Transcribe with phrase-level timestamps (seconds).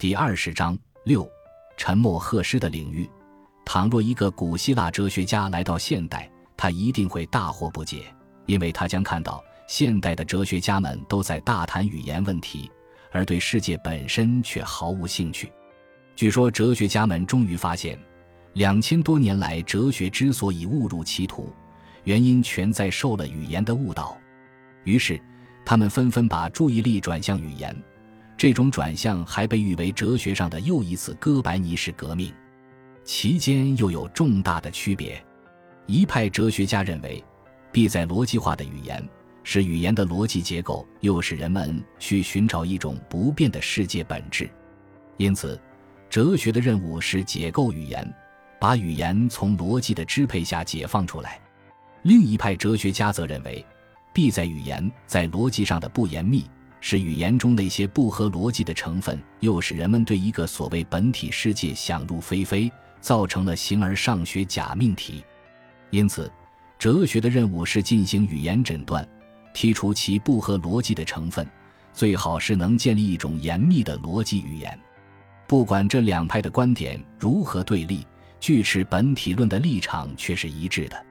[0.00, 1.30] 第二十章六，
[1.76, 3.06] 沉默赫诗的领域。
[3.66, 6.26] 倘若一个古希腊哲学家来到现代，
[6.56, 8.04] 他一定会大惑不解，
[8.46, 12.70] 因为他将看到现代的哲学家们都在大谈语言问题，
[13.12, 15.52] 而对世界本身却毫无兴趣。
[16.16, 17.98] 据说，哲学家们终于发现，
[18.54, 21.52] 两千多年来哲学之所以误入歧途，
[22.04, 24.16] 原因全在受了语言的误导。
[24.84, 25.20] 于是，
[25.62, 27.76] 他们纷纷把注意力转向语言。
[28.40, 32.32] 这种转向还被誉为哲学上的又一次哥白尼式革命，
[33.04, 35.22] 其间又有重大的区别。
[35.84, 37.22] 一派哲学家认为，
[37.70, 39.06] 必在逻辑化的语言
[39.42, 44.48] 是语言的逻辑结构，诱使人们去寻找一种不变的世界本质。
[45.18, 45.60] 因此，
[46.08, 48.10] 哲学的任务是解构语言，
[48.58, 51.38] 把语言从逻辑的支配下解放出来。
[52.04, 53.62] 另一派哲学家则认为，
[54.14, 56.46] 必在语言在逻辑上的不严密。
[56.80, 62.70] 是语言中那些不合逻辑的成分，诱使人们对一个所谓本体世界想入非非，
[63.00, 65.22] 造成了形而上学假命题。
[65.90, 66.30] 因此，
[66.78, 69.06] 哲学的任务是进行语言诊断，
[69.54, 71.46] 剔除其不合逻辑的成分，
[71.92, 74.78] 最好是能建立一种严密的逻辑语言。
[75.46, 78.06] 不管这两派的观点如何对立，
[78.38, 81.04] 据持本体论的立场却是一致的。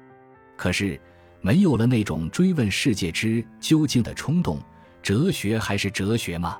[0.55, 0.99] 可是，
[1.41, 4.59] 没有了那种追问世界之究竟的冲动。
[5.01, 6.57] 哲学还是哲学吗？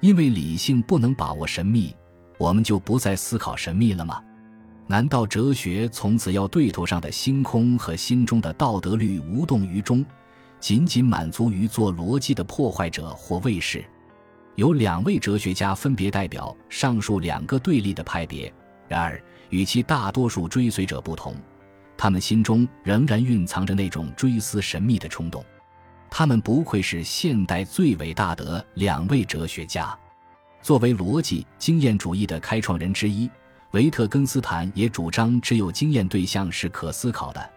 [0.00, 1.94] 因为理性不能把握神秘，
[2.38, 4.22] 我们就不再思考神秘了吗？
[4.86, 10.04] 难道哲学从此要对头上的星空和心中的道德律无动于衷，
[10.60, 13.84] 仅仅满足于做逻辑的破坏者或卫士？
[14.56, 18.52] 有两位哲学家分别代表上述两个对立的派别，
[18.86, 21.34] 然而与其大多数追随者不同，
[21.96, 25.42] 他们心中仍然蕴藏着那种追思神秘的冲动。
[26.16, 29.98] 他们不愧是现代最伟大的两位哲学家。
[30.62, 33.28] 作为逻辑经验主义的开创人之一，
[33.72, 37.50] 维特根斯坦也主张只有经验对象是可思考的，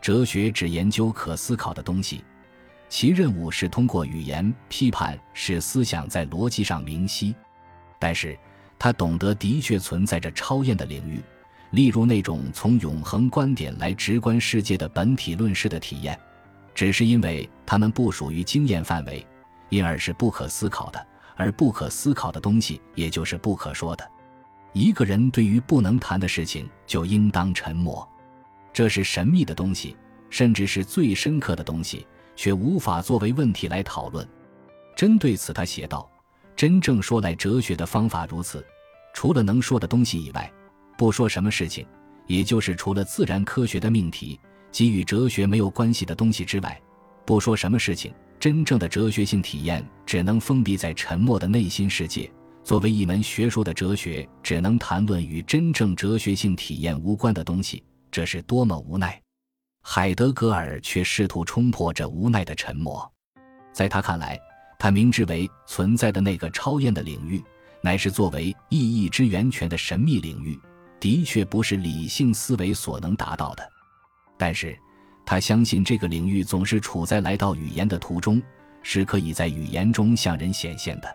[0.00, 2.22] 哲学只研究可思考的东西，
[2.88, 7.34] 其任务是通过语言批判使思想在逻辑上明晰。
[7.98, 8.38] 但是，
[8.78, 11.20] 他懂得的确存在着超验的领域，
[11.72, 16.16] 例如那种从永恒观点来直观世界的本体论式的体验。
[16.78, 19.26] 只是因为他们不属于经验范围，
[19.68, 24.08] 因而是不可思考的，而不可思考的东西，也就是不可说的。
[24.74, 28.08] 一个人对于不能谈的事情，就应当沉默。
[28.72, 29.96] 这是神秘的东西，
[30.30, 32.06] 甚至是最深刻的东西，
[32.36, 34.24] 却无法作为问题来讨论。
[34.94, 36.08] 针对此，他写道
[36.54, 38.64] ：“真正说来，哲学的方法如此：
[39.12, 40.48] 除了能说的东西以外，
[40.96, 41.84] 不说什么事情，
[42.28, 44.38] 也就是除了自然科学的命题。”
[44.70, 46.80] 及与哲学没有关系的东西之外，
[47.24, 52.30] 不说什么事情，真正的哲学性体验只能封闭在沉默的内心世界。
[52.64, 59.18] 作为一门学说的哲学，只能谈论与真正哲学性体验无关的东西，这是多么无奈！
[59.82, 63.10] 海德格尔却试图冲破这无奈的沉默。
[63.72, 64.38] 在他看来，
[64.78, 67.42] 他明知为存在的那个超验的领域，
[67.80, 70.58] 乃是作为意义之源泉的神秘领域，
[71.00, 73.66] 的确不是理性思维所能达到的。
[74.38, 74.78] 但是，
[75.26, 78.40] 他相信这个领域总是处在来到语言的途中，
[78.82, 81.12] 是可以在语言中向人显现的。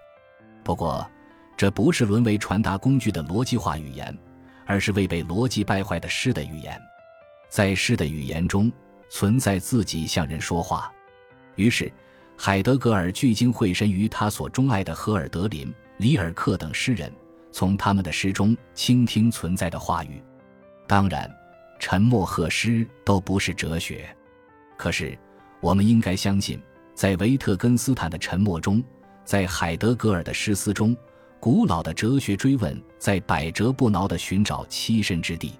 [0.61, 1.09] 不过，
[1.55, 4.15] 这不是沦为传达工具的逻辑化语言，
[4.65, 6.79] 而是未被逻辑败坏的诗的语言。
[7.49, 8.69] 在诗的语言中，
[9.09, 10.91] 存在自己向人说话。
[11.55, 11.91] 于是，
[12.37, 17.09] 海德格尔聚精会神于他所钟爱的荷尔德林、里尔克等诗人，
[17.53, 20.21] 从他们的诗中倾听存在的话语。
[20.85, 21.33] 当然。
[21.83, 24.07] 沉默和诗都不是哲学，
[24.77, 25.19] 可是
[25.59, 26.57] 我们应该相信，
[26.95, 28.81] 在维特根斯坦的沉默中，
[29.25, 30.95] 在海德格尔的诗思中，
[31.41, 35.51] 古老的哲学追问在百折不挠地寻找栖身之地。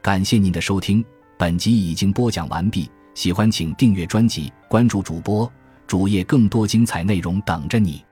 [0.00, 1.04] 感谢您的收听，
[1.36, 2.88] 本集已经播讲完毕。
[3.14, 5.52] 喜欢请订阅专辑，关注主播
[5.88, 8.04] 主页，更多精彩内容等着你。